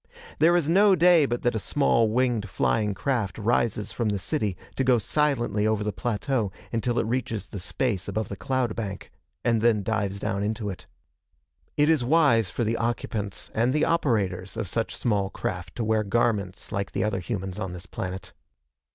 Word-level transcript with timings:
There 0.39 0.55
is 0.57 0.67
no 0.67 0.95
day 0.95 1.27
but 1.27 1.43
that 1.43 1.53
a 1.53 1.59
small, 1.59 2.09
winged 2.09 2.49
flying 2.49 2.95
craft 2.95 3.37
rises 3.37 3.91
from 3.91 4.09
the 4.09 4.17
city 4.17 4.57
to 4.75 4.83
go 4.83 4.97
silently 4.97 5.67
over 5.67 5.83
the 5.83 5.93
plateau 5.93 6.51
until 6.73 6.97
it 6.97 7.05
reaches 7.05 7.45
the 7.45 7.59
space 7.59 8.07
above 8.07 8.27
the 8.27 8.35
cloud 8.35 8.75
bank, 8.75 9.11
and 9.45 9.61
then 9.61 9.83
dives 9.83 10.19
down 10.19 10.41
into 10.41 10.71
it. 10.71 10.87
It 11.77 11.87
is 11.87 12.03
wise 12.03 12.49
for 12.49 12.63
the 12.63 12.77
occupants 12.77 13.51
and 13.53 13.73
the 13.73 13.85
operators 13.85 14.57
of 14.57 14.67
such 14.67 14.95
small 14.95 15.29
craft 15.29 15.75
to 15.75 15.83
wear 15.83 16.03
garments 16.03 16.71
like 16.71 16.93
the 16.93 17.03
other 17.03 17.19
humans 17.19 17.59
on 17.59 17.73
this 17.73 17.85
planet. 17.85 18.33